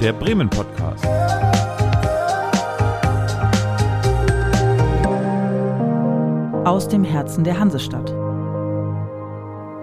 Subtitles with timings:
[0.00, 1.04] der Bremen Podcast.
[6.64, 8.08] Aus dem Herzen der Hansestadt.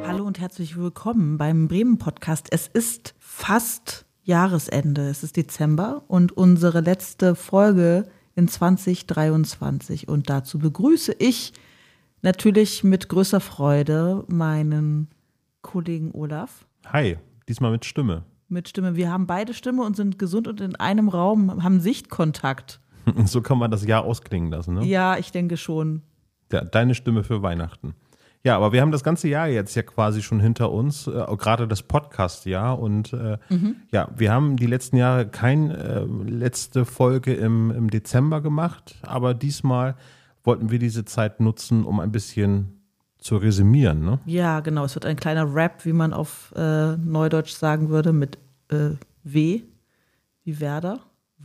[0.08, 2.48] Hallo und herzlich willkommen beim Bremen Podcast.
[2.52, 8.06] Es ist fast Jahresende, es ist Dezember und unsere letzte Folge
[8.36, 10.08] in 2023.
[10.08, 11.52] Und dazu begrüße ich
[12.22, 15.10] natürlich mit größer Freude meinen
[15.62, 16.66] Kollegen Olaf.
[16.86, 17.18] Hi,
[17.50, 18.24] diesmal mit Stimme.
[18.56, 18.96] Mit Stimme.
[18.96, 22.80] Wir haben beide Stimme und sind gesund und in einem Raum, haben Sichtkontakt.
[23.26, 24.86] So kann man das Jahr ausklingen lassen, ne?
[24.86, 26.02] Ja, ich denke schon.
[26.52, 27.94] Ja, deine Stimme für Weihnachten.
[28.44, 31.68] Ja, aber wir haben das ganze Jahr jetzt ja quasi schon hinter uns, äh, gerade
[31.68, 32.80] das Podcast-Jahr.
[32.80, 33.76] Und äh, Mhm.
[33.92, 39.34] ja, wir haben die letzten Jahre keine äh, letzte Folge im, im Dezember gemacht, aber
[39.34, 39.96] diesmal
[40.46, 42.82] wollten wir diese Zeit nutzen, um ein bisschen
[43.20, 44.06] zu resümieren.
[44.06, 44.20] Ne?
[44.26, 44.86] Ja, genau.
[44.86, 48.38] Es wird ein kleiner Rap, wie man auf äh, Neudeutsch sagen würde, mit
[48.70, 48.92] äh,
[49.24, 49.62] W,
[50.44, 51.00] wie Werder.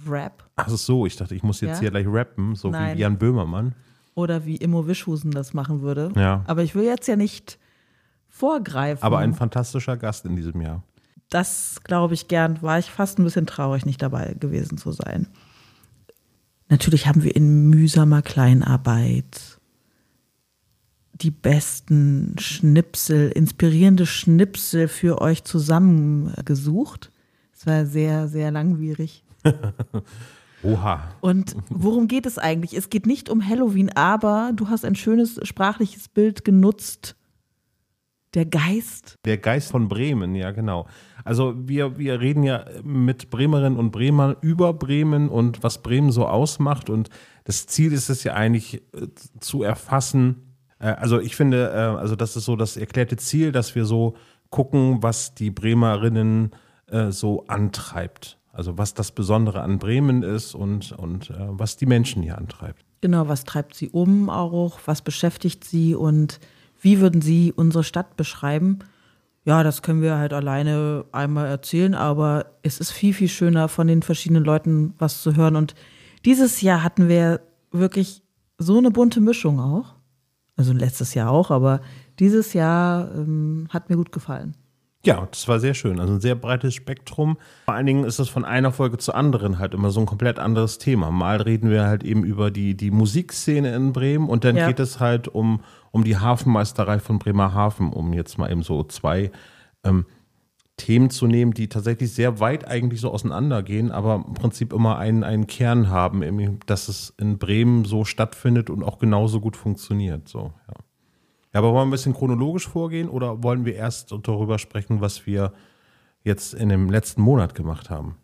[0.09, 0.49] Rap.
[0.57, 1.81] Ach so, ich dachte, ich muss jetzt Ja?
[1.81, 2.97] hier gleich rappen, so Nein.
[2.97, 3.75] wie Jan Böhmermann.
[4.15, 6.13] Oder wie Immo Wischhusen das machen würde.
[6.17, 6.45] Ja.
[6.47, 7.59] Aber ich will jetzt ja nicht
[8.29, 9.03] vorgreifen.
[9.03, 10.83] Aber ein fantastischer Gast in diesem Jahr.
[11.29, 15.29] das glaube ich gern, war ich fast ein bisschen traurig, nicht dabei gewesen zu sein.
[16.69, 19.59] Natürlich haben wir in mühsamer Kleinarbeit
[21.15, 27.10] die besten Schnipsel, inspirierende Schnipsel für euch zusammengesucht.
[27.61, 29.23] Es war sehr, sehr langwierig.
[30.63, 31.11] Oha.
[31.21, 32.73] Und worum geht es eigentlich?
[32.73, 37.17] Es geht nicht um Halloween, aber du hast ein schönes sprachliches Bild genutzt.
[38.33, 39.19] Der Geist.
[39.27, 40.87] Der Geist von Bremen, ja, genau.
[41.23, 46.27] Also wir, wir reden ja mit Bremerinnen und Bremern über Bremen und was Bremen so
[46.27, 46.89] ausmacht.
[46.89, 47.11] Und
[47.45, 50.57] das Ziel ist es ja eigentlich äh, zu erfassen.
[50.79, 54.17] Äh, also ich finde, äh, also das ist so das erklärte Ziel, dass wir so
[54.49, 56.57] gucken, was die Bremerinnen äh,
[57.11, 58.39] so antreibt.
[58.53, 62.85] Also was das Besondere an Bremen ist und, und äh, was die Menschen hier antreibt.
[63.01, 64.81] Genau, was treibt sie um auch?
[64.87, 66.41] Was beschäftigt sie und
[66.81, 68.79] wie würden Sie unsere Stadt beschreiben?
[69.45, 73.87] Ja, das können wir halt alleine einmal erzählen, aber es ist viel, viel schöner, von
[73.87, 75.57] den verschiedenen Leuten was zu hören.
[75.57, 75.75] Und
[76.25, 77.41] dieses Jahr hatten wir
[77.71, 78.23] wirklich
[78.59, 79.95] so eine bunte Mischung auch.
[80.57, 81.81] Also letztes Jahr auch, aber
[82.19, 84.55] dieses Jahr ähm, hat mir gut gefallen.
[85.05, 85.99] Ja, das war sehr schön.
[85.99, 87.39] Also ein sehr breites Spektrum.
[87.65, 90.39] Vor allen Dingen ist es von einer Folge zur anderen halt immer so ein komplett
[90.39, 91.11] anderes Thema.
[91.11, 94.67] Mal reden wir halt eben über die, die Musikszene in Bremen und dann Ja.
[94.67, 99.31] geht es halt um, um die Hafenmeisterei von Bremerhaven, um jetzt mal eben so zwei
[99.85, 100.05] ähm,
[100.77, 105.25] Themen zu nehmen, die tatsächlich sehr weit eigentlich so auseinandergehen, aber im Prinzip immer einen,
[105.25, 110.29] einen Kern haben, dass es in Bremen so stattfindet und auch genauso gut funktioniert.
[110.29, 110.75] So, ja.
[111.53, 115.27] Ja, aber wollen wir ein bisschen chronologisch vorgehen oder wollen wir erst darüber sprechen, was
[115.27, 115.53] wir
[116.23, 118.17] jetzt in dem letzten Monat gemacht haben?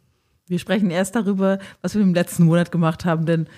[0.47, 3.48] Wir sprechen erst darüber, was wir im letzten Monat gemacht haben, denn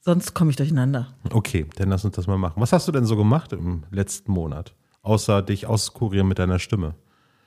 [0.00, 1.08] sonst komme ich durcheinander.
[1.32, 2.60] Okay, dann lass uns das mal machen.
[2.60, 4.74] Was hast du denn so gemacht im letzten Monat?
[5.02, 6.94] Außer dich auskurieren mit deiner Stimme.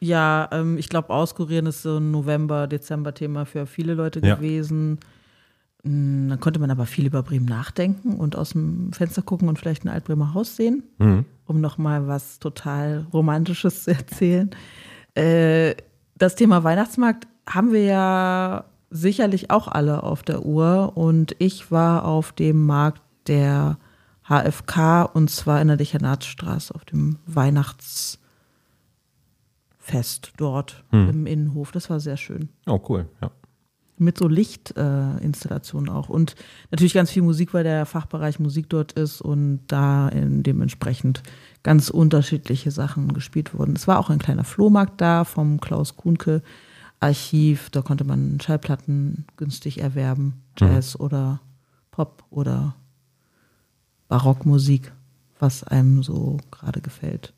[0.01, 4.35] Ja, ähm, ich glaube, auskurieren ist so ein November, Dezember-Thema für viele Leute Ja.
[4.35, 4.93] gewesen.
[4.93, 4.97] Mm,
[5.83, 9.85] Dann konnte man aber viel über Bremen nachdenken und aus dem Fenster gucken und vielleicht
[9.85, 10.83] ein Altbremer Haus sehen,
[11.45, 14.49] um nochmal was total Romantisches zu erzählen.
[15.15, 15.75] Äh,
[16.17, 22.03] das Thema Weihnachtsmarkt haben wir ja sicherlich auch alle auf der Uhr und ich war
[22.05, 23.77] auf dem Markt der
[24.27, 28.19] HFK und zwar in der Dechanatsstraße auf dem Weihnachtsfest
[30.37, 31.71] dort im Innenhof.
[31.71, 32.49] Das war sehr schön.
[32.67, 33.31] Oh, cool, ja.
[34.01, 36.09] Mit so Lichtinstallationen äh, auch.
[36.09, 36.35] Und
[36.71, 41.21] natürlich ganz viel Musik, weil der Fachbereich Musik dort ist und da in dementsprechend
[41.63, 43.75] ganz unterschiedliche Sachen gespielt wurden.
[43.75, 46.41] Es war auch ein kleiner Flohmarkt da vom Klaus Kuhnke
[47.01, 47.69] Archiv.
[47.69, 50.41] Da konnte man Schallplatten günstig erwerben.
[50.57, 51.41] Jazz oder
[51.91, 52.75] Pop oder
[54.07, 54.91] Barockmusik,
[55.39, 57.33] was einem so gerade gefällt.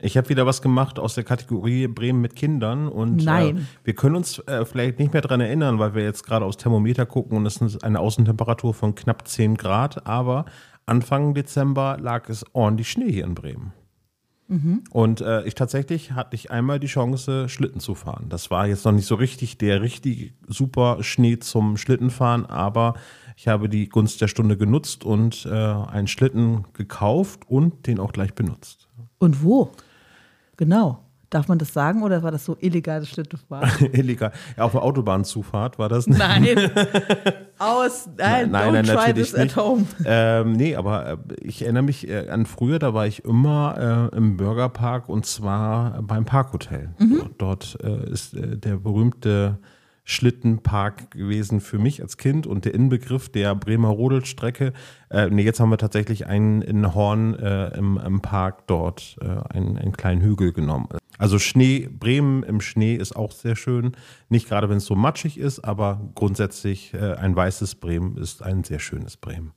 [0.00, 3.20] Ich habe wieder was gemacht aus der Kategorie Bremen mit Kindern und.
[3.56, 6.56] Äh, wir können uns äh, vielleicht nicht mehr dran erinnern, weil wir jetzt gerade aufs
[6.56, 10.44] Thermometer gucken und es ist eine Außentemperatur von knapp 10 Grad, aber
[10.86, 13.72] Anfang Dezember lag es ordentlich Schnee hier in Bremen.
[14.90, 18.26] Und äh, ich tatsächlich hatte ich einmal die Chance, Schlitten zu fahren.
[18.28, 22.94] Das war jetzt noch nicht so richtig der richtig super Schnee zum Schlittenfahren, aber
[23.36, 28.12] ich habe die Gunst der Stunde genutzt und äh, einen Schlitten gekauft und den auch
[28.12, 28.85] gleich benutzt.
[29.18, 29.70] Und wo?
[30.56, 31.02] Genau.
[31.28, 33.68] Darf man das sagen oder war das so illegales Schlittenfahren?
[33.92, 34.30] Illegal.
[34.56, 36.06] Ja, auf der Autobahnzufahrt war das.
[36.06, 36.18] nicht.
[36.18, 36.46] Nein.
[37.58, 38.08] Aus.
[38.16, 39.56] Nein, Nein, don't nein, try natürlich this at nicht.
[39.56, 39.86] home.
[40.04, 44.16] Ähm, nee, aber äh, ich erinnere mich äh, an früher, da war ich immer äh,
[44.16, 46.90] im Burgerpark und zwar beim Parkhotel.
[46.98, 47.30] Mhm.
[47.38, 49.58] Dort äh, ist äh, der berühmte
[50.08, 54.72] Schlittenpark gewesen für mich als Kind und der Inbegriff der Bremer Rodelstrecke.
[55.10, 59.24] Äh, nee, jetzt haben wir tatsächlich einen in Horn äh, im, im, Park dort äh,
[59.52, 60.88] einen, einen kleinen Hügel genommen.
[61.18, 63.96] Also Schnee, Bremen im Schnee ist auch sehr schön.
[64.28, 68.62] Nicht gerade, wenn es so matschig ist, aber grundsätzlich äh, ein weißes Bremen ist ein
[68.62, 69.54] sehr schönes Bremen.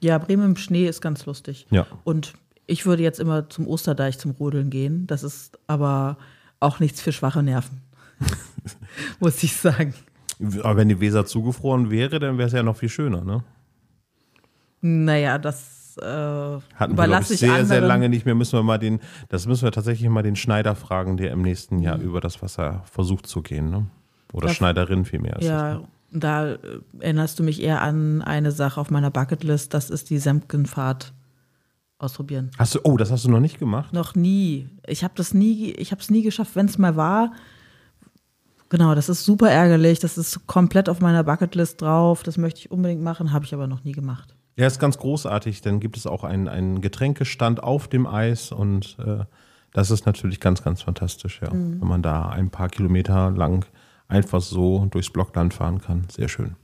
[0.00, 1.66] Ja, Bremen im Schnee ist ganz lustig.
[1.70, 1.86] Ja.
[2.04, 2.34] Und
[2.66, 5.06] ich würde jetzt immer zum Osterdeich zum Rodeln gehen.
[5.06, 6.18] Das ist aber
[6.60, 7.80] auch nichts für schwache Nerven.
[9.20, 9.94] Muss ich sagen.
[10.62, 13.44] Aber wenn die Weser zugefroren wäre, dann wäre es ja noch viel schöner, ne?
[14.80, 17.66] Naja, das äh, Hatten wir, ich, sehr, anderen.
[17.68, 18.34] sehr lange nicht mehr.
[18.34, 21.78] Müssen wir mal den, das müssen wir tatsächlich mal den Schneider fragen, der im nächsten
[21.78, 22.04] Jahr mhm.
[22.04, 23.86] über das Wasser versucht zu gehen, ne?
[24.32, 25.36] Oder das, Schneiderin vielmehr.
[25.40, 25.88] Ja, das, ne?
[26.10, 26.58] da äh,
[27.00, 31.12] erinnerst du mich eher an eine Sache auf meiner Bucketlist, das ist die Semkenfahrt
[31.98, 32.50] ausprobieren.
[32.58, 33.92] Hast du, oh, das hast du noch nicht gemacht?
[33.92, 34.68] Noch nie.
[34.86, 37.32] Ich habe das nie, ich habe es nie geschafft, wenn es mal war.
[38.72, 39.98] Genau, das ist super ärgerlich.
[39.98, 42.22] Das ist komplett auf meiner Bucketlist drauf.
[42.22, 44.34] Das möchte ich unbedingt machen, habe ich aber noch nie gemacht.
[44.56, 45.60] Ja, ist ganz großartig.
[45.60, 49.26] Dann gibt es auch einen, einen Getränkestand auf dem Eis und äh,
[49.74, 51.52] das ist natürlich ganz, ganz fantastisch, ja.
[51.52, 51.82] Mhm.
[51.82, 53.66] Wenn man da ein paar Kilometer lang
[54.08, 56.06] einfach so durchs Blockland fahren kann.
[56.10, 56.56] Sehr schön.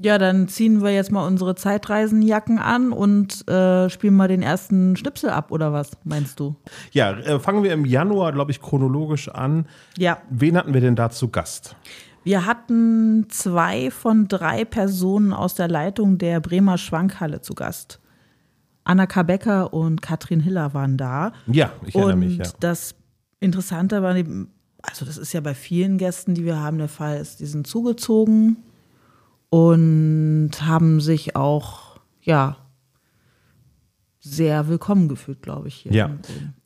[0.00, 4.94] Ja, dann ziehen wir jetzt mal unsere Zeitreisenjacken an und äh, spielen mal den ersten
[4.96, 6.54] Schnipsel ab, oder was meinst du?
[6.92, 9.66] Ja, äh, fangen wir im Januar, glaube ich, chronologisch an.
[9.96, 10.18] Ja.
[10.30, 11.74] Wen hatten wir denn da zu Gast?
[12.22, 17.98] Wir hatten zwei von drei Personen aus der Leitung der Bremer Schwankhalle zu Gast.
[18.84, 19.24] Anna K.
[19.24, 21.32] Becker und Katrin Hiller waren da.
[21.48, 22.36] Ja, ich erinnere und mich.
[22.38, 22.44] Ja.
[22.60, 22.94] Das
[23.40, 27.40] Interessante war, also das ist ja bei vielen Gästen, die wir haben, der Fall ist,
[27.40, 28.58] die sind zugezogen
[29.50, 32.56] und haben sich auch, ja,
[34.20, 35.74] sehr willkommen gefühlt, glaube ich.
[35.76, 36.10] Hier ja.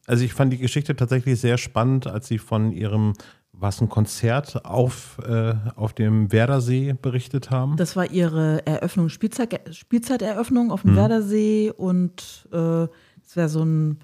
[0.06, 3.14] Also ich fand die Geschichte tatsächlich sehr spannend, als sie von ihrem
[3.52, 7.76] was ein Konzert auf, äh, auf dem Werdersee berichtet haben.
[7.76, 10.96] Das war ihre Eröffnung, Spielzeit, Spielzeiteröffnung auf dem mhm.
[10.96, 12.88] Werdersee und äh,
[13.24, 14.00] es wäre so ein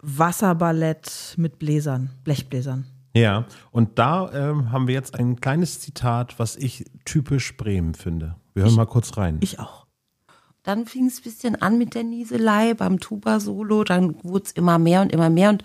[0.00, 2.86] Wasserballett mit Bläsern, Blechbläsern.
[3.14, 8.34] Ja, und da ähm, haben wir jetzt ein kleines Zitat, was ich typisch Bremen finde.
[8.54, 9.38] Wir hören ich, mal kurz rein.
[9.40, 9.86] Ich auch.
[10.64, 14.78] Dann fing es ein bisschen an mit der Nieselei beim Tuba-Solo, dann wurde es immer
[14.78, 15.62] mehr und immer mehr und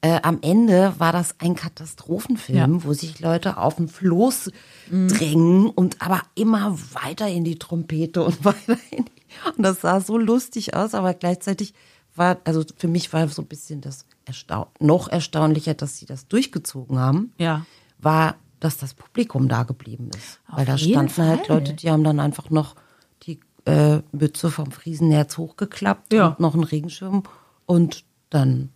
[0.00, 2.84] äh, am Ende war das ein Katastrophenfilm, ja.
[2.84, 4.52] wo sich Leute auf den Floß
[4.90, 5.08] mhm.
[5.08, 10.00] drängen und aber immer weiter in die Trompete und weiter in die, und das sah
[10.00, 11.74] so lustig aus, aber gleichzeitig
[12.14, 16.28] war, also für mich war so ein bisschen das erstaun noch erstaunlicher, dass sie das
[16.28, 17.66] durchgezogen haben, ja.
[17.98, 20.40] war, dass das Publikum da geblieben ist.
[20.48, 21.28] Auf Weil da standen Fall.
[21.28, 22.76] halt Leute, die haben dann einfach noch
[23.24, 26.28] die äh, Mütze vom Friesenherz hochgeklappt ja.
[26.28, 27.24] und noch einen Regenschirm
[27.66, 28.70] und dann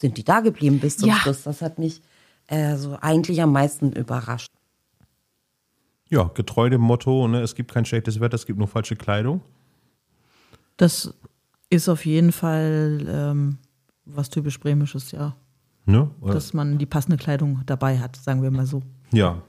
[0.00, 1.16] sind die da geblieben bis zum ja.
[1.16, 1.42] Schluss.
[1.42, 2.00] Das hat mich
[2.46, 4.52] äh, so eigentlich am meisten überrascht.
[6.08, 9.42] Ja, getreu dem Motto, ne, es gibt kein schlechtes Wetter, es gibt nur falsche Kleidung.
[10.78, 11.12] Das
[11.70, 13.58] ist auf jeden Fall ähm,
[14.08, 15.36] was typisch Bremisches, ja.
[15.84, 16.10] Ne?
[16.22, 18.82] Dass man die passende Kleidung dabei hat, sagen wir mal so.
[19.10, 19.42] Ja.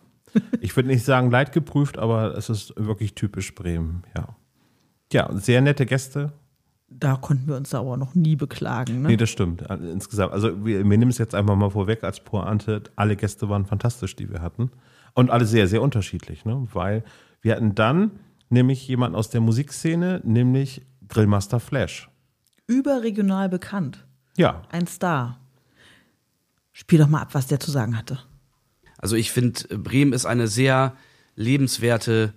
[0.61, 4.35] Ich würde nicht sagen leidgeprüft, aber es ist wirklich typisch Bremen, ja.
[5.11, 6.31] Ja, sehr nette Gäste.
[6.87, 9.01] Da konnten wir uns aber noch nie beklagen.
[9.01, 9.09] Ne?
[9.09, 9.61] Nee, das stimmt.
[9.61, 10.33] Insgesamt.
[10.33, 12.83] Also wir, wir nehmen es jetzt einfach mal vorweg als Pointe.
[12.95, 14.71] Alle Gäste waren fantastisch, die wir hatten.
[15.13, 16.67] Und alle sehr, sehr unterschiedlich, ne?
[16.73, 17.03] Weil
[17.41, 18.11] wir hatten dann
[18.49, 22.09] nämlich jemanden aus der Musikszene, nämlich Grillmaster Flash.
[22.67, 24.05] Überregional bekannt.
[24.39, 24.61] Ja.
[24.71, 25.37] Ein Star.
[26.71, 28.19] Spiel doch mal ab, was der zu sagen hatte.
[28.97, 30.95] Also ich finde, Bremen ist eine sehr
[31.35, 32.33] lebenswerte,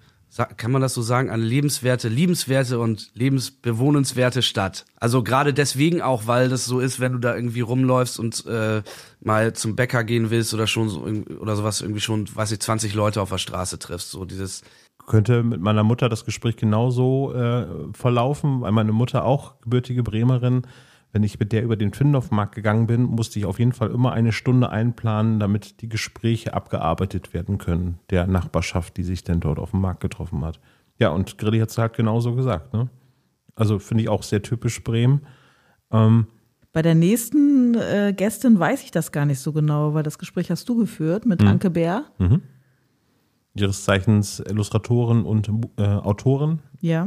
[0.57, 4.85] kann man das so sagen, eine lebenswerte, liebenswerte und lebensbewohnenswerte Stadt.
[4.97, 8.83] Also gerade deswegen auch, weil das so ist, wenn du da irgendwie rumläufst und äh,
[9.21, 11.03] mal zum Bäcker gehen willst oder schon so,
[11.39, 14.11] oder sowas irgendwie schon, weiß ich, 20 Leute auf der Straße triffst.
[14.11, 14.63] So dieses
[15.07, 20.63] könnte mit meiner Mutter das Gespräch genauso äh, verlaufen, weil meine Mutter auch gebürtige Bremerin
[21.13, 24.13] wenn ich mit der über den Findorfmarkt gegangen bin, musste ich auf jeden Fall immer
[24.13, 29.59] eine Stunde einplanen, damit die Gespräche abgearbeitet werden können, der Nachbarschaft, die sich denn dort
[29.59, 30.59] auf dem Markt getroffen hat.
[30.99, 32.73] Ja, und Grilli hat es halt genauso gesagt.
[32.73, 32.89] Ne?
[33.55, 35.21] Also finde ich auch sehr typisch Bremen.
[35.91, 36.27] Ähm,
[36.73, 40.51] bei der nächsten äh, Gästin weiß ich das gar nicht so genau, weil das Gespräch
[40.51, 41.49] hast du geführt mit mhm.
[41.49, 42.07] Anke Bär.
[42.19, 42.41] Mhm.
[43.55, 46.61] Ihres Zeichens Illustratorin und äh, Autorin.
[46.81, 47.07] Ja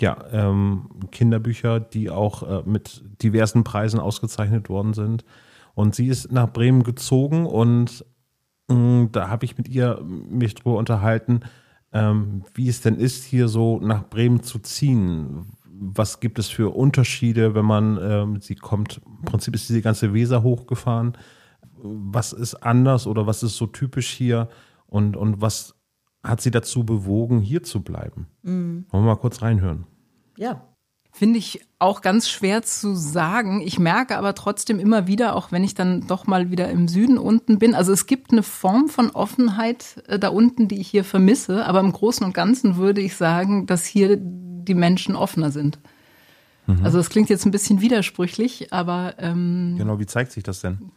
[0.00, 5.24] ja, ähm, Kinderbücher, die auch äh, mit diversen Preisen ausgezeichnet worden sind.
[5.74, 8.04] Und sie ist nach Bremen gezogen und
[8.68, 11.40] mh, mm, da habe ich mit ihr mich drüber unterhalten,
[11.92, 15.46] ähm, wie es denn ist, hier so nach Bremen zu ziehen.
[15.66, 20.12] Was gibt es für Unterschiede, wenn man, ähm, sie kommt, im Prinzip ist diese ganze
[20.14, 21.16] Weser hochgefahren.
[21.86, 24.48] was ist anders oder was ist so typisch hier
[24.86, 25.74] und, und was
[26.24, 28.26] hat sie dazu bewogen, hier zu bleiben?
[28.42, 28.86] Mhm.
[28.90, 29.86] Wollen wir mal kurz reinhören?
[30.36, 30.62] Ja.
[31.12, 33.60] Finde ich auch ganz schwer zu sagen.
[33.60, 37.18] Ich merke aber trotzdem immer wieder, auch wenn ich dann doch mal wieder im Süden
[37.18, 41.04] unten bin, also es gibt eine Form von Offenheit äh, da unten, die ich hier
[41.04, 45.78] vermisse, aber im Großen und Ganzen würde ich sagen, dass hier die Menschen offener sind.
[46.66, 46.84] Mhm.
[46.84, 50.90] Also das klingt jetzt ein bisschen widersprüchlich, aber ähm, genau, wie zeigt sich das denn?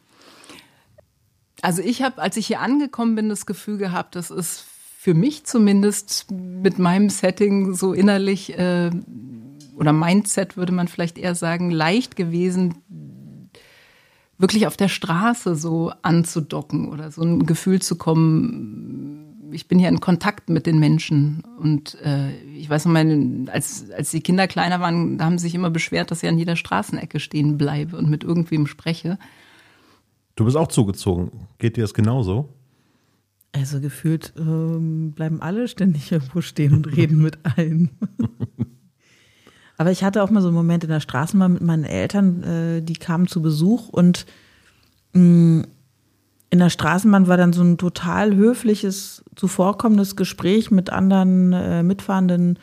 [1.62, 4.66] Also ich habe, als ich hier angekommen bin, das Gefühl gehabt, das ist
[5.00, 8.90] für mich zumindest mit meinem Setting so innerlich äh,
[9.76, 12.74] oder Mindset würde man vielleicht eher sagen, leicht gewesen,
[14.40, 19.90] wirklich auf der Straße so anzudocken oder so ein Gefühl zu kommen, ich bin hier
[19.90, 21.44] in Kontakt mit den Menschen.
[21.60, 25.44] Und äh, ich weiß noch mal, als, als die Kinder kleiner waren, da haben sie
[25.44, 29.20] sich immer beschwert, dass ich an jeder Straßenecke stehen bleibe und mit irgendwem spreche.
[30.36, 31.32] Du bist auch zugezogen.
[31.60, 32.50] Geht dir das genauso?
[33.60, 37.90] Also gefühlt ähm, bleiben alle ständig irgendwo stehen und reden mit allen.
[39.78, 42.82] Aber ich hatte auch mal so einen Moment in der Straßenbahn mit meinen Eltern, äh,
[42.82, 44.26] die kamen zu Besuch und
[45.14, 45.66] mh, mm,
[46.50, 52.58] in der Straßenbahn war dann so ein total höfliches, zuvorkommendes Gespräch mit anderen äh, mitfahrenden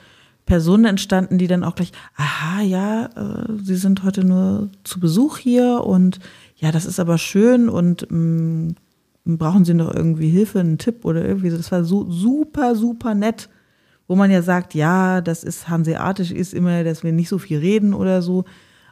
[0.47, 5.37] Personen entstanden, die dann auch gleich, aha, ja, äh, Sie sind heute nur zu Besuch
[5.37, 6.19] hier und
[6.57, 8.77] ja, das ist aber schön und mh, mm,
[9.25, 11.57] brauchen Sie noch irgendwie Hilfe, einen Tipp oder irgendwie so.
[11.57, 13.49] Das war so super, super nett,
[14.07, 17.59] wo man ja sagt, ja, das ist hanseatisch, ist immer, dass wir nicht so viel
[17.59, 18.45] reden oder so.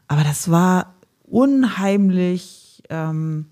[0.08, 3.46] Aber das war unheimlich, ähm,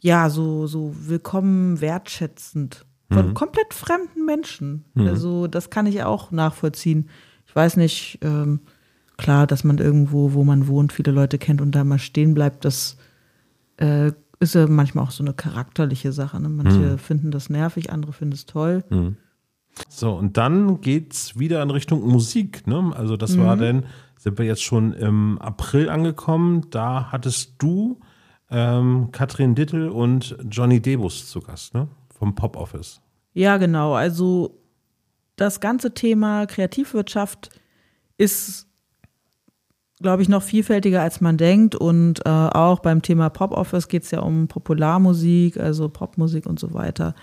[0.00, 3.34] ja, so, so willkommen wertschätzend von mhm.
[3.34, 4.84] komplett fremden Menschen.
[4.94, 5.08] Mhm.
[5.08, 7.08] Also das kann ich auch nachvollziehen.
[7.46, 8.60] Ich weiß nicht, ähm,
[9.18, 12.64] klar, dass man irgendwo, wo man wohnt, viele Leute kennt und da mal stehen bleibt,
[12.64, 12.96] das
[13.76, 16.40] äh, ist ja manchmal auch so eine charakterliche Sache.
[16.40, 16.48] Ne?
[16.48, 16.98] Manche mhm.
[16.98, 18.84] finden das nervig, andere finden es toll.
[18.90, 19.16] Mhm.
[19.88, 22.66] So, und dann geht's wieder in Richtung Musik.
[22.66, 22.92] Ne?
[22.94, 23.60] Also das war mhm.
[23.60, 23.84] denn,
[24.18, 26.66] sind wir jetzt schon im April angekommen.
[26.70, 28.00] Da hattest du
[28.50, 31.88] ähm, Katrin Dittel und Johnny Debus zu Gast, ne?
[32.18, 33.00] Vom Pop Office.
[33.32, 33.94] Ja, genau.
[33.94, 34.60] Also
[35.36, 37.50] das ganze Thema Kreativwirtschaft
[38.18, 38.68] ist,
[40.02, 41.74] glaube ich, noch vielfältiger, als man denkt.
[41.74, 46.58] Und äh, auch beim Thema Pop Office geht es ja um Popularmusik, also Popmusik und
[46.58, 47.14] so weiter.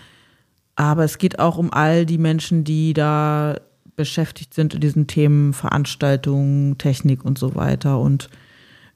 [0.75, 3.57] Aber es geht auch um all die Menschen, die da
[3.95, 8.00] beschäftigt sind in diesen Themen Veranstaltungen, Technik und so weiter.
[8.00, 8.29] Und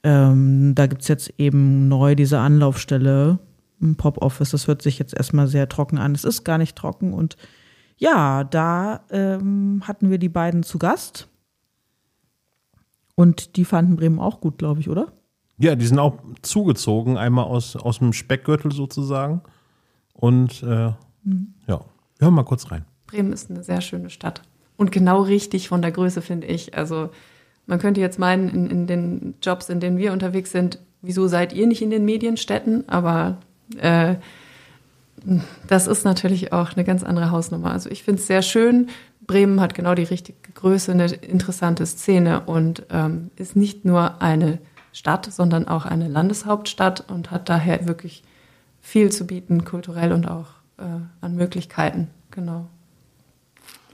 [0.02, 3.38] ähm, da gibt es jetzt eben neu diese Anlaufstelle
[3.80, 4.50] im Pop Office.
[4.50, 6.14] Das hört sich jetzt erstmal sehr trocken an.
[6.14, 7.12] Es ist gar nicht trocken.
[7.12, 7.36] Und
[7.98, 11.28] ja, da ähm, hatten wir die beiden zu Gast.
[13.14, 15.12] Und die fanden Bremen auch gut, glaube ich, oder?
[15.58, 19.42] Ja, die sind auch zugezogen, einmal aus, aus dem Speckgürtel sozusagen.
[20.12, 20.92] Und äh,
[21.22, 21.54] mhm.
[21.66, 21.80] ja,
[22.18, 22.84] wir hören mal kurz rein.
[23.06, 24.42] Bremen ist eine sehr schöne Stadt.
[24.76, 26.76] Und genau richtig von der Größe, finde ich.
[26.76, 27.10] Also
[27.66, 31.52] man könnte jetzt meinen, in, in, den Jobs, in denen wir unterwegs sind, wieso seid
[31.52, 32.88] ihr nicht in den Medienstädten?
[32.88, 33.38] Aber
[33.78, 34.16] äh,
[35.68, 37.70] das ist natürlich auch eine ganz andere Hausnummer.
[37.70, 38.88] Also ich finde es sehr schön.
[39.26, 44.58] Bremen hat genau die richtige Größe, eine interessante Szene und ähm, ist nicht nur eine
[44.92, 48.22] Stadt, sondern auch eine Landeshauptstadt und hat daher wirklich
[48.80, 50.46] viel zu bieten, kulturell und auch
[50.78, 50.84] äh,
[51.20, 52.10] an Möglichkeiten.
[52.30, 52.66] Genau.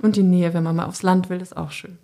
[0.03, 1.99] Und die Nähe, wenn man mal aufs Land will, ist auch schön.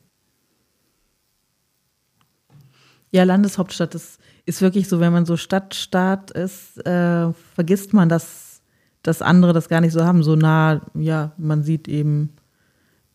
[3.10, 8.60] Ja, Landeshauptstadt ist, ist wirklich so, wenn man so Stadtstaat ist, äh, vergisst man, dass,
[9.02, 10.22] dass andere das gar nicht so haben.
[10.22, 12.36] So nah, ja, man sieht eben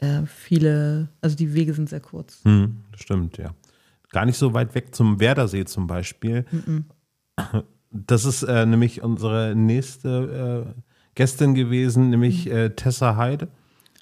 [0.01, 2.41] äh, viele, also die Wege sind sehr kurz.
[2.43, 3.53] Hm, stimmt, ja.
[4.11, 6.45] Gar nicht so weit weg zum Werdersee zum Beispiel.
[6.51, 6.85] Mhm.
[7.91, 10.81] Das ist äh, nämlich unsere nächste äh,
[11.15, 12.75] Gästin gewesen, nämlich mhm.
[12.75, 13.47] Tessa Heide.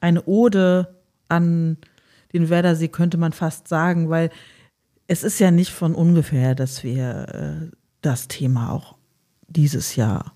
[0.02, 0.96] Eine Ode
[1.28, 1.78] an
[2.34, 4.30] den Werdersee könnte man fast sagen, weil
[5.08, 8.96] es ist ja nicht von ungefähr, dass wir äh, das Thema auch
[9.48, 10.34] dieses Jahr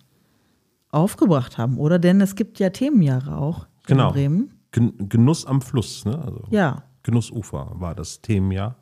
[0.89, 1.99] aufgebracht haben, oder?
[1.99, 4.07] Denn es gibt ja Themenjahre auch genau.
[4.09, 4.52] in Bremen.
[4.73, 6.17] Genuss am Fluss, ne?
[6.17, 6.83] Also ja.
[7.03, 8.75] Genussufer war das Themenjahr.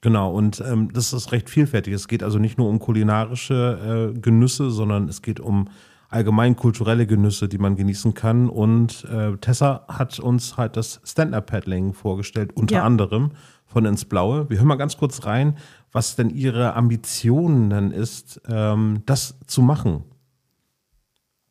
[0.00, 1.92] Genau, und ähm, das ist recht vielfältig.
[1.92, 5.68] Es geht also nicht nur um kulinarische äh, Genüsse, sondern es geht um
[6.08, 8.48] allgemein kulturelle Genüsse, die man genießen kann.
[8.48, 12.84] Und äh, Tessa hat uns halt das Stand-Up-Paddling vorgestellt, unter ja.
[12.84, 13.32] anderem
[13.66, 14.48] von ins Blaue.
[14.48, 15.56] Wir hören mal ganz kurz rein,
[15.92, 20.04] was denn ihre Ambitionen dann ist, ähm, das zu machen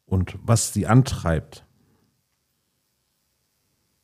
[0.05, 1.66] und was sie antreibt.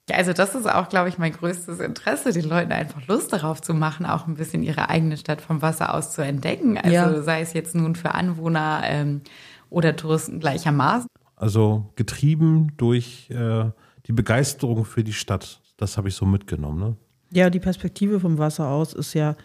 [0.10, 3.62] Ja, also das ist auch, glaube ich, mein größtes Interesse, den Leuten einfach Lust darauf
[3.62, 6.78] zu machen, auch ein bisschen ihre eigene Stadt vom Wasser aus zu entdecken.
[6.78, 7.22] Also ja.
[7.22, 9.22] sei es jetzt nun für Anwohner ähm,
[9.70, 11.08] Oder Touristen gleichermaßen.
[11.38, 13.72] Also getrieben durch äh,
[14.06, 15.62] die Begeisterung für die Stadt.
[15.78, 16.80] Das habe ich so mitgenommen.
[16.80, 16.98] Ne?
[17.32, 19.36] Ja, die Perspektive vom Wasser aus ist ja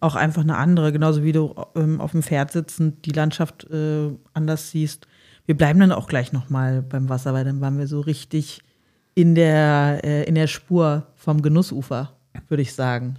[0.00, 0.92] auch einfach eine andere.
[0.92, 5.06] Genauso wie du ähm, auf dem Pferd sitzend die Landschaft äh, anders siehst.
[5.46, 8.62] Wir bleiben dann auch gleich nochmal beim Wasser, weil dann waren wir so richtig
[9.14, 12.12] in der, äh, in der Spur vom Genussufer,
[12.48, 13.16] würde ich sagen.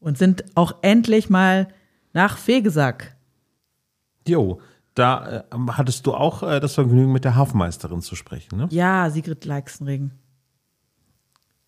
[0.00, 1.68] Und sind auch endlich mal
[2.12, 3.16] nach Fegesack.
[4.26, 4.60] Jo,
[4.94, 8.68] da äh, hattest du auch äh, das Vergnügen, mit der Hafenmeisterin zu sprechen, ne?
[8.70, 10.10] Ja, Sigrid Leixenring.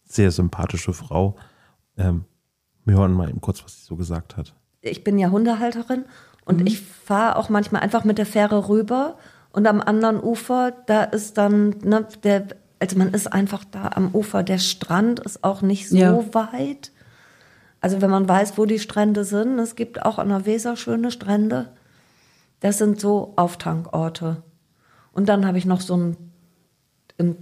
[0.05, 1.37] Sehr sympathische Frau.
[1.97, 2.25] Ähm,
[2.85, 4.55] wir hören mal eben kurz, was sie so gesagt hat.
[4.81, 6.05] Ich bin ja Hundehalterin
[6.45, 6.67] und Mhm.
[6.67, 9.19] ich fahre auch manchmal einfach mit der Fähre rüber
[9.51, 12.47] und am anderen Ufer, da ist dann, ne, der,
[12.79, 14.43] also man ist einfach da am Ufer.
[14.43, 16.35] Der Strand ist auch nicht so Ja.
[16.35, 16.93] weit.
[17.81, 21.11] Also wenn man weiß, wo die Strände sind, es gibt auch an der Weser schöne
[21.11, 21.69] Strände.
[22.61, 24.43] Das sind so Auftankorte.
[25.13, 26.17] Und dann habe ich noch so ein
[27.19, 27.37] in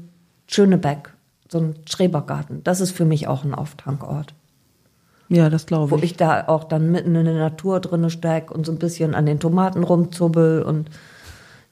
[0.47, 1.13] Schönebeck,
[1.51, 2.63] so ein Schrebergarten.
[2.63, 4.35] Das ist für mich auch ein Auftankort.
[5.29, 6.03] Ja, das Wo glaube ich.
[6.05, 9.27] ich da auch dann mitten in der Natur drinne steck und so ein bisschen an
[9.27, 10.91] den Tomaten rumzubbel und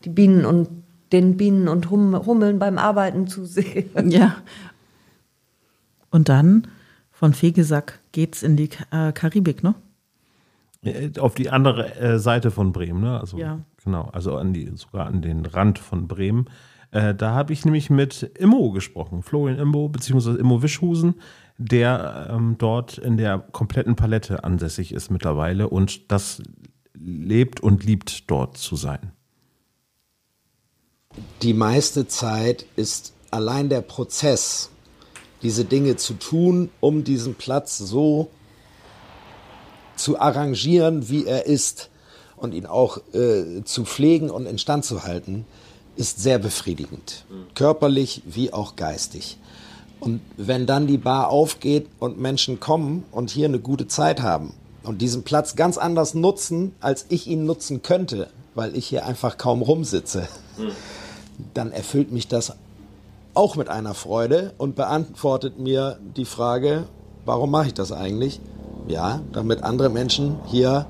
[0.04, 0.81] die Bienen und
[1.12, 3.90] den Bienen und hum Hummeln beim Arbeiten zusehen.
[4.10, 4.36] Ja.
[6.10, 6.66] Und dann
[7.10, 9.74] von Fegesack geht's in die äh, Karibik, ne?
[10.82, 13.18] Äh, Auf die andere äh, Seite von Bremen, ne?
[13.18, 13.60] Also, Ja.
[13.84, 16.46] Genau, also an die, sogar an den Rand von Bremen.
[16.92, 21.14] Äh, da habe ich nämlich mit Immo gesprochen, Florian Immo, beziehungsweise Immo Wischhusen,
[21.58, 26.42] der ähm, dort in der kompletten Palette ansässig ist mittlerweile und das
[26.94, 29.12] lebt und liebt, dort zu sein.
[31.42, 34.70] Die meiste Zeit ist allein der Prozess,
[35.42, 38.28] diese Dinge zu tun, um diesen Platz so
[39.96, 41.90] zu arrangieren, wie er ist
[42.36, 45.44] und ihn auch äh, zu pflegen und instand zu halten,
[45.96, 47.24] ist sehr befriedigend.
[47.54, 49.38] Körperlich wie auch geistig.
[50.00, 54.54] Und wenn dann die Bar aufgeht und Menschen kommen und hier eine gute Zeit haben
[54.82, 59.38] und diesen Platz ganz anders nutzen, als ich ihn nutzen könnte, weil ich hier einfach
[59.38, 60.28] kaum rumsitze,
[61.54, 62.56] dann erfüllt mich das
[63.34, 66.84] auch mit einer Freude und beantwortet mir die Frage,
[67.24, 68.40] warum mache ich das eigentlich?
[68.88, 70.86] Ja, damit andere Menschen hier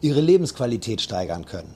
[0.00, 1.74] ihre Lebensqualität steigern können.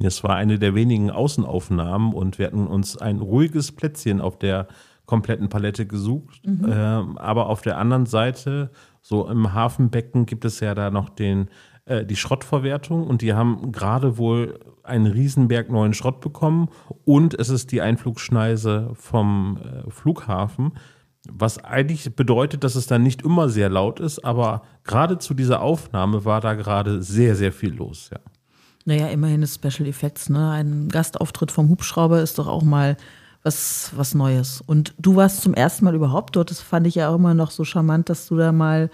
[0.00, 4.66] Es war eine der wenigen Außenaufnahmen und wir hatten uns ein ruhiges Plätzchen auf der
[5.06, 6.40] kompletten Palette gesucht.
[6.44, 8.70] Ähm, aber auf der anderen Seite,
[9.02, 11.48] so im Hafenbecken, gibt es ja da noch den,
[11.86, 16.68] äh, die Schrottverwertung und die haben gerade wohl einen Riesenberg neuen Schrott bekommen
[17.04, 20.72] und es ist die Einflugschneise vom äh, Flughafen.
[21.28, 25.62] Was eigentlich bedeutet, dass es dann nicht immer sehr laut ist, aber gerade zu dieser
[25.62, 28.18] Aufnahme war da gerade sehr, sehr viel los, ja.
[28.86, 30.50] Naja, immerhin ist Special Effects, ne?
[30.50, 32.98] Ein Gastauftritt vom Hubschrauber ist doch auch mal
[33.42, 34.62] was, was Neues.
[34.66, 36.50] Und du warst zum ersten Mal überhaupt dort.
[36.50, 38.90] Das fand ich ja auch immer noch so charmant, dass du da mal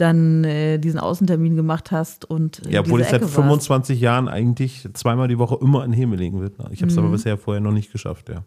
[0.00, 3.34] dann äh, diesen Außentermin gemacht hast und in Ja, obwohl ich seit Ecke warst.
[3.34, 6.52] 25 Jahren eigentlich zweimal die Woche immer in Hemelingen bin.
[6.70, 7.02] Ich habe es Mhm.
[7.04, 8.44] aber bisher vorher noch nicht geschafft, ja.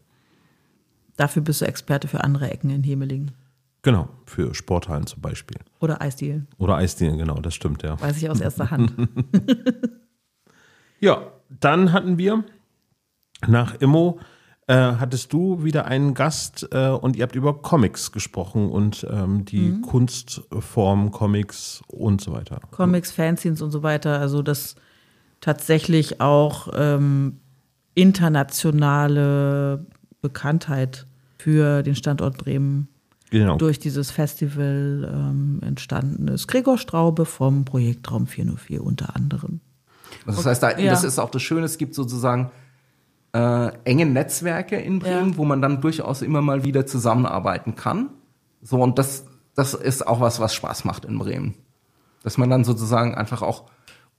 [1.17, 3.31] Dafür bist du Experte für andere Ecken in Hemelingen.
[3.83, 5.57] Genau, für Sporthallen zum Beispiel.
[5.79, 6.47] Oder Eisdielen.
[6.57, 7.99] Oder Eisdielen, genau, das stimmt, ja.
[7.99, 8.93] Weiß ich aus erster Hand.
[10.99, 12.43] Ja, dann hatten wir
[13.47, 14.19] nach Immo
[14.71, 19.45] äh, hattest du wieder einen Gast äh, und ihr habt über Comics gesprochen und ähm,
[19.45, 19.81] die Mhm.
[19.81, 22.59] Kunstform Comics und so weiter.
[22.71, 24.19] Comics, Fanzines und so weiter.
[24.19, 24.75] Also das
[25.41, 27.39] tatsächlich auch ähm,
[27.95, 29.85] internationale
[30.21, 31.07] Bekanntheit
[31.37, 32.87] für den Standort Bremen
[33.31, 33.55] Genau.
[33.55, 36.47] durch dieses Festival ähm, entstanden ist.
[36.49, 39.61] Gregor Straube vom Projekt Raum 404 unter anderem.
[40.25, 40.91] Das heißt, da, Ja.
[40.91, 42.51] das ist auch das Schöne, es gibt sozusagen
[43.33, 45.37] äh, enge Netzwerke in Bremen, Ja.
[45.37, 48.09] wo man dann durchaus immer mal wieder zusammenarbeiten kann.
[48.61, 51.55] So, und das, das ist auch was, was Spaß macht in Bremen.
[52.23, 53.63] Dass man dann sozusagen einfach auch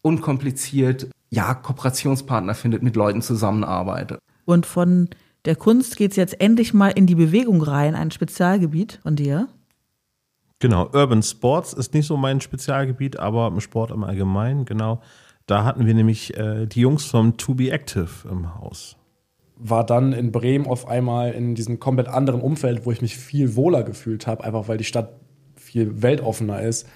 [0.02, 4.18] unkompliziert, ja, Kooperationspartner findet, mit Leuten zusammenarbeitet.
[4.44, 5.08] Und von
[5.44, 9.48] der Kunst geht es jetzt endlich mal in die Bewegung rein, ein Spezialgebiet von dir.
[10.58, 15.00] Genau, Urban Sports ist nicht so mein Spezialgebiet, aber im Sport im Allgemeinen, genau.
[15.46, 18.96] Da hatten wir nämlich äh, die Jungs vom To Be Active im Haus.
[19.64, 23.54] War dann in Bremen auf einmal in diesem komplett anderen Umfeld, wo ich mich viel
[23.54, 25.12] wohler gefühlt habe, einfach weil die Stadt
[25.54, 26.88] viel weltoffener ist.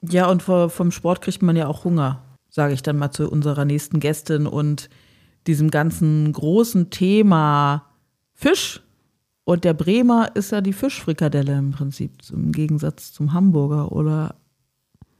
[0.00, 3.64] Ja, und vom Sport kriegt man ja auch Hunger, sage ich dann mal zu unserer
[3.64, 4.88] nächsten Gästin und
[5.46, 7.84] diesem ganzen großen Thema
[8.32, 8.82] Fisch.
[9.44, 13.92] Und der Bremer ist ja die Fischfrikadelle im Prinzip, im Gegensatz zum Hamburger.
[13.92, 14.36] Oder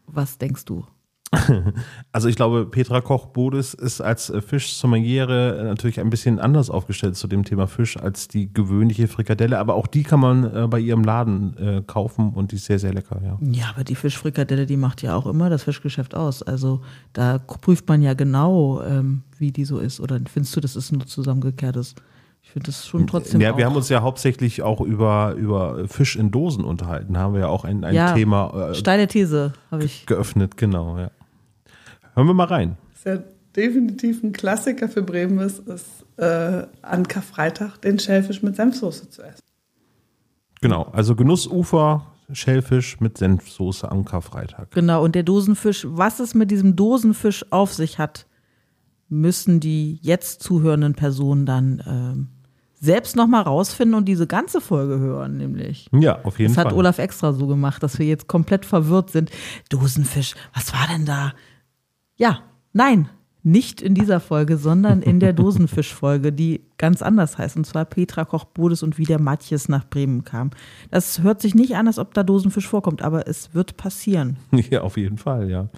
[0.06, 0.84] was denkst du?
[2.12, 7.28] Also ich glaube, Petra Koch-Bodes ist als äh, Fischsommeliere natürlich ein bisschen anders aufgestellt zu
[7.28, 11.04] dem Thema Fisch als die gewöhnliche Frikadelle, aber auch die kann man äh, bei ihrem
[11.04, 13.38] Laden äh, kaufen und die ist sehr, sehr lecker, ja.
[13.40, 16.42] Ja, aber die Fischfrikadelle, die macht ja auch immer das Fischgeschäft aus.
[16.42, 16.80] Also
[17.12, 20.00] da prüft man ja genau, ähm, wie die so ist.
[20.00, 21.94] Oder findest du, das ist nur zusammengekehrtes?
[22.46, 23.40] Ich finde das schon trotzdem.
[23.40, 27.14] Ja, auch, wir haben uns ja hauptsächlich auch über, über Fisch in Dosen unterhalten.
[27.14, 30.06] Da haben wir ja auch ein, ein ja, Thema äh, Steile These habe ich.
[30.06, 31.10] geöffnet, genau, ja.
[32.14, 32.78] Hören wir mal rein.
[32.92, 33.18] Was ja
[33.56, 39.22] definitiv ein Klassiker für Bremen ist, ist äh, an Karfreitag den Schellfisch mit Senfsoße zu
[39.22, 39.42] essen.
[40.60, 44.70] Genau, also Genussufer, Schellfisch mit Senfsoße am Karfreitag.
[44.70, 48.26] Genau, und der Dosenfisch, was es mit diesem Dosenfisch auf sich hat,
[49.08, 52.28] müssen die jetzt zuhörenden Personen dann ähm,
[52.86, 55.88] selbst nochmal rausfinden und diese ganze Folge hören, nämlich.
[55.92, 56.72] Ja, auf jeden Das Fall.
[56.72, 59.30] hat Olaf extra so gemacht, dass wir jetzt komplett verwirrt sind.
[59.68, 61.32] Dosenfisch, was war denn da?
[62.16, 62.38] Ja,
[62.72, 63.08] nein,
[63.42, 67.56] nicht in dieser Folge, sondern in der Dosenfisch-Folge, die ganz anders heißt.
[67.56, 70.50] Und zwar Petra Koch-Bodes und wie der Matjes nach Bremen kam.
[70.90, 74.36] Das hört sich nicht an, als ob da Dosenfisch vorkommt, aber es wird passieren.
[74.70, 75.68] Ja, auf jeden Fall, ja.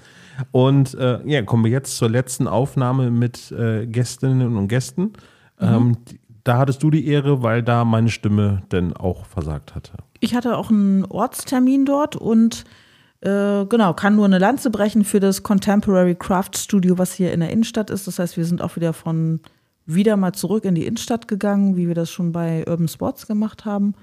[0.53, 5.13] Und äh, ja, kommen wir jetzt zur letzten Aufnahme mit äh, Gästinnen und Gästen.
[5.61, 9.93] Ähm, die- da hattest du die Ehre, weil da meine Stimme denn auch versagt hatte.
[10.21, 12.65] Ich hatte auch einen Ortstermin dort und
[13.21, 17.41] äh, genau, kann nur eine Lanze brechen für das Contemporary Craft Studio, was hier in
[17.41, 18.07] der Innenstadt ist.
[18.07, 19.41] Das heißt, wir sind auch wieder von
[19.87, 23.65] wieder mal zurück in die Innenstadt gegangen, wie wir das schon bei Urban Sports gemacht
[23.65, 23.95] haben.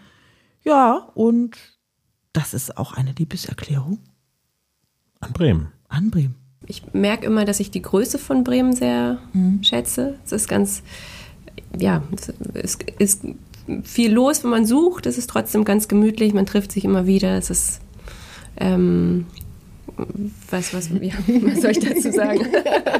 [0.63, 1.57] Ja, und
[2.33, 3.99] das ist auch eine Liebeserklärung
[5.19, 5.71] An Bremen.
[5.87, 6.35] an Bremen.
[6.67, 9.19] Ich merke immer, dass ich die Größe von Bremen sehr
[9.61, 10.15] schätze.
[10.25, 10.81] Es ist ganz,
[11.79, 12.03] ja,
[12.53, 13.21] es ist
[13.83, 15.05] viel los, wenn man sucht.
[15.05, 16.33] Es ist trotzdem ganz gemütlich.
[16.33, 17.37] Man trifft sich immer wieder.
[17.37, 17.79] Es ist,
[18.57, 19.25] ähm,
[20.49, 22.45] was, was, ja, was soll ich dazu sagen?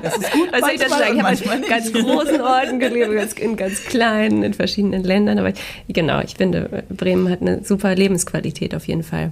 [0.02, 1.18] Das ist gut, was soll ich dazu sagen?
[1.18, 5.40] Ich habe in ganz großen Orten gelebt, in ganz kleinen, in verschiedenen Ländern.
[5.40, 5.54] Aber
[5.90, 9.32] genau, ich finde, Bremen hat eine super Lebensqualität auf jeden Fall.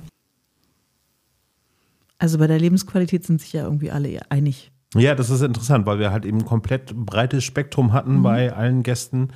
[2.20, 4.73] Also bei der Lebensqualität sind sich ja irgendwie alle einig.
[4.96, 9.30] Ja, das ist interessant, weil wir halt eben komplett breites Spektrum hatten bei allen Gästen.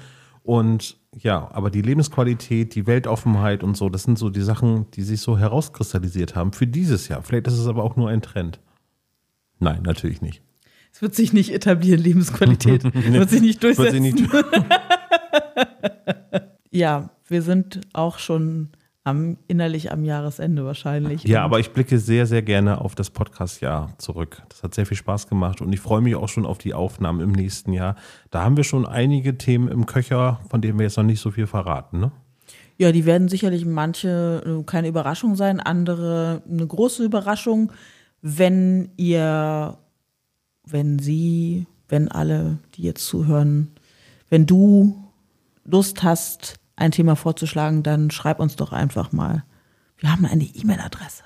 [0.44, 5.02] Und ja, aber die Lebensqualität, die Weltoffenheit und so, das sind so die Sachen, die
[5.02, 7.22] sich so herauskristallisiert haben für dieses Jahr.
[7.24, 8.60] Vielleicht ist es aber auch nur ein Trend.
[9.60, 10.42] Nein, natürlich nicht.
[10.94, 12.84] Es wird sich nicht etablieren, Lebensqualität.
[12.94, 13.94] wird sich nicht durchsetzen.
[13.94, 14.30] sie nicht
[16.72, 18.70] ja, wir sind auch schon
[19.08, 21.24] am, innerlich am Jahresende wahrscheinlich.
[21.24, 24.42] Ja, aber ich blicke sehr, sehr gerne auf das Podcast-Jahr zurück.
[24.50, 27.22] Das hat sehr viel Spaß gemacht und ich freue mich auch schon auf die Aufnahmen
[27.22, 27.96] im nächsten Jahr.
[28.32, 31.32] Da haben wir schon einige Themen im Köcher, von denen wir jetzt noch nicht so
[31.32, 32.02] viel verraten.
[32.02, 32.12] Ne?
[32.78, 37.72] Ja, die werden sicherlich manche äh, keine Überraschung sein, andere eine große Überraschung,
[38.22, 39.78] wenn ihr,
[40.66, 43.72] wenn sie, wenn alle, die jetzt zuhören,
[44.30, 45.02] wenn du
[45.64, 49.44] Lust hast, ein Thema vorzuschlagen, dann schreib uns doch einfach mal.
[49.98, 51.24] Wir haben eine E-Mail-Adresse.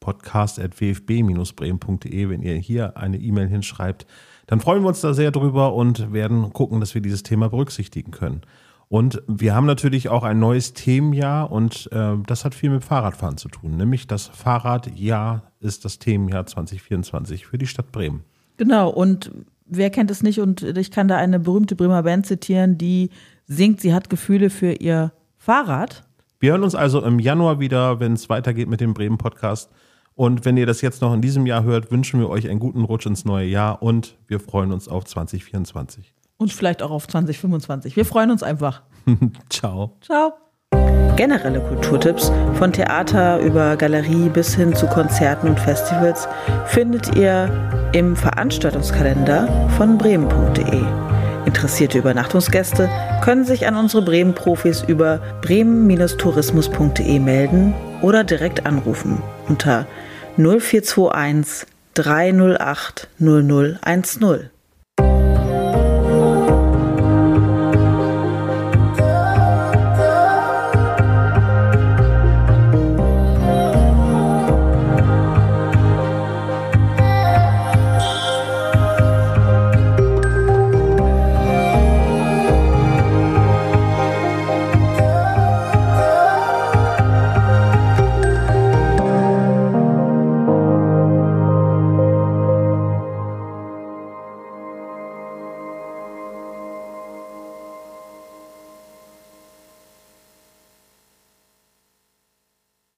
[0.00, 4.06] podcast.wfb-bremen.de, wenn ihr hier eine E-Mail hinschreibt.
[4.46, 8.10] Dann freuen wir uns da sehr drüber und werden gucken, dass wir dieses Thema berücksichtigen
[8.10, 8.42] können.
[8.88, 13.38] Und wir haben natürlich auch ein neues Themenjahr und äh, das hat viel mit Fahrradfahren
[13.38, 13.76] zu tun.
[13.76, 18.24] Nämlich das Fahrradjahr ist das Themenjahr 2024 für die Stadt Bremen.
[18.56, 19.32] Genau, und
[19.66, 20.40] wer kennt es nicht?
[20.40, 23.10] Und ich kann da eine berühmte Bremer Band zitieren, die
[23.46, 26.04] singt, sie hat Gefühle für ihr Fahrrad.
[26.40, 29.70] Wir hören uns also im Januar wieder, wenn es weitergeht mit dem Bremen Podcast.
[30.14, 32.84] Und wenn ihr das jetzt noch in diesem Jahr hört, wünschen wir euch einen guten
[32.84, 36.14] Rutsch ins neue Jahr und wir freuen uns auf 2024.
[36.36, 37.96] Und vielleicht auch auf 2025.
[37.96, 38.82] Wir freuen uns einfach.
[39.48, 39.96] Ciao.
[40.00, 40.34] Ciao.
[41.16, 46.26] Generelle Kulturtipps von Theater über Galerie bis hin zu Konzerten und Festivals
[46.66, 47.48] findet ihr
[47.92, 51.13] im Veranstaltungskalender von bremen.de.
[51.46, 52.88] Interessierte Übernachtungsgäste
[53.22, 59.86] können sich an unsere Bremen-Profis über bremen-tourismus.de melden oder direkt anrufen unter
[60.36, 64.53] 0421 308 0010.